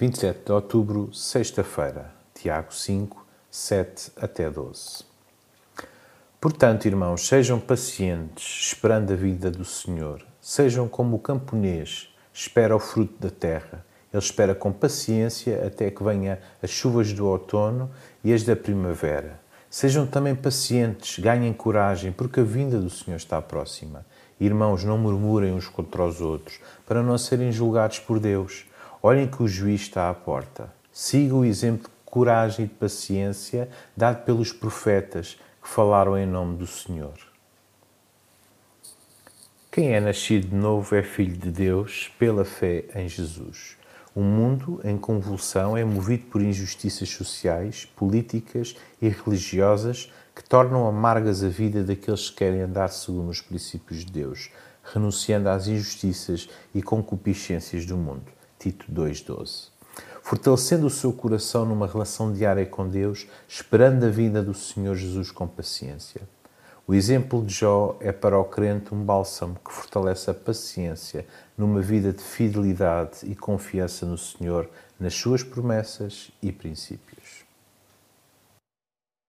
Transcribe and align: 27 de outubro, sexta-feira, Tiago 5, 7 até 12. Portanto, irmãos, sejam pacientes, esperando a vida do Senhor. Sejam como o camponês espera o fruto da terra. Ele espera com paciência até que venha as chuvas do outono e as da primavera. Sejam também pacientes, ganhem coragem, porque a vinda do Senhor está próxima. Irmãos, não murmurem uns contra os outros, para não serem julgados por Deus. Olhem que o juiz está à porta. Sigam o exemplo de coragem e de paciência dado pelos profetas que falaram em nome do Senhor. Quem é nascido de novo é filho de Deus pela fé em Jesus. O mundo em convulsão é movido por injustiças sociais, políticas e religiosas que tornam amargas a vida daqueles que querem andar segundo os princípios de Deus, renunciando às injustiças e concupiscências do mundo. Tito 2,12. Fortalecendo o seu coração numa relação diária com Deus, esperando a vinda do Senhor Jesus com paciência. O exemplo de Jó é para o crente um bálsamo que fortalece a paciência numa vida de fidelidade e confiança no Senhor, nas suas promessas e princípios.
27 0.00 0.44
de 0.44 0.52
outubro, 0.52 1.12
sexta-feira, 1.12 2.12
Tiago 2.32 2.72
5, 2.72 3.26
7 3.50 4.12
até 4.16 4.48
12. 4.48 5.02
Portanto, 6.40 6.86
irmãos, 6.86 7.26
sejam 7.26 7.58
pacientes, 7.58 8.68
esperando 8.68 9.12
a 9.12 9.16
vida 9.16 9.50
do 9.50 9.64
Senhor. 9.64 10.24
Sejam 10.40 10.86
como 10.86 11.16
o 11.16 11.18
camponês 11.18 12.14
espera 12.32 12.76
o 12.76 12.78
fruto 12.78 13.14
da 13.18 13.28
terra. 13.28 13.84
Ele 14.12 14.22
espera 14.22 14.54
com 14.54 14.72
paciência 14.72 15.66
até 15.66 15.90
que 15.90 16.04
venha 16.04 16.38
as 16.62 16.70
chuvas 16.70 17.12
do 17.12 17.26
outono 17.26 17.90
e 18.22 18.32
as 18.32 18.44
da 18.44 18.54
primavera. 18.54 19.40
Sejam 19.68 20.06
também 20.06 20.36
pacientes, 20.36 21.18
ganhem 21.18 21.52
coragem, 21.52 22.12
porque 22.12 22.38
a 22.38 22.44
vinda 22.44 22.78
do 22.78 22.88
Senhor 22.88 23.16
está 23.16 23.42
próxima. 23.42 24.06
Irmãos, 24.38 24.84
não 24.84 24.96
murmurem 24.96 25.52
uns 25.52 25.66
contra 25.66 26.04
os 26.04 26.20
outros, 26.20 26.60
para 26.86 27.02
não 27.02 27.18
serem 27.18 27.50
julgados 27.50 27.98
por 27.98 28.20
Deus. 28.20 28.64
Olhem 29.08 29.26
que 29.26 29.42
o 29.42 29.48
juiz 29.48 29.80
está 29.80 30.10
à 30.10 30.12
porta. 30.12 30.70
Sigam 30.92 31.38
o 31.38 31.44
exemplo 31.46 31.84
de 31.84 32.04
coragem 32.04 32.66
e 32.66 32.68
de 32.68 32.74
paciência 32.74 33.66
dado 33.96 34.22
pelos 34.22 34.52
profetas 34.52 35.40
que 35.62 35.66
falaram 35.66 36.14
em 36.18 36.26
nome 36.26 36.58
do 36.58 36.66
Senhor. 36.66 37.14
Quem 39.72 39.94
é 39.94 39.98
nascido 39.98 40.48
de 40.48 40.54
novo 40.54 40.94
é 40.94 41.02
filho 41.02 41.38
de 41.38 41.50
Deus 41.50 42.12
pela 42.18 42.44
fé 42.44 42.84
em 42.94 43.08
Jesus. 43.08 43.78
O 44.14 44.20
mundo 44.20 44.78
em 44.84 44.98
convulsão 44.98 45.74
é 45.74 45.82
movido 45.82 46.26
por 46.26 46.42
injustiças 46.42 47.08
sociais, 47.08 47.86
políticas 47.86 48.76
e 49.00 49.08
religiosas 49.08 50.12
que 50.36 50.44
tornam 50.44 50.86
amargas 50.86 51.42
a 51.42 51.48
vida 51.48 51.82
daqueles 51.82 52.28
que 52.28 52.36
querem 52.36 52.60
andar 52.60 52.88
segundo 52.88 53.30
os 53.30 53.40
princípios 53.40 54.04
de 54.04 54.12
Deus, 54.12 54.50
renunciando 54.84 55.48
às 55.48 55.66
injustiças 55.66 56.46
e 56.74 56.82
concupiscências 56.82 57.86
do 57.86 57.96
mundo. 57.96 58.36
Tito 58.58 58.90
2,12. 58.92 59.68
Fortalecendo 60.22 60.86
o 60.86 60.90
seu 60.90 61.12
coração 61.12 61.64
numa 61.64 61.86
relação 61.86 62.32
diária 62.32 62.66
com 62.66 62.88
Deus, 62.88 63.26
esperando 63.48 64.04
a 64.04 64.08
vinda 64.08 64.42
do 64.42 64.52
Senhor 64.52 64.94
Jesus 64.94 65.30
com 65.30 65.46
paciência. 65.46 66.22
O 66.86 66.94
exemplo 66.94 67.44
de 67.44 67.54
Jó 67.54 67.96
é 68.00 68.12
para 68.12 68.38
o 68.38 68.44
crente 68.44 68.94
um 68.94 69.04
bálsamo 69.04 69.58
que 69.64 69.72
fortalece 69.72 70.30
a 70.30 70.34
paciência 70.34 71.26
numa 71.56 71.80
vida 71.80 72.12
de 72.12 72.22
fidelidade 72.22 73.18
e 73.24 73.34
confiança 73.34 74.06
no 74.06 74.18
Senhor, 74.18 74.68
nas 74.98 75.14
suas 75.14 75.42
promessas 75.42 76.30
e 76.42 76.50
princípios. 76.50 77.47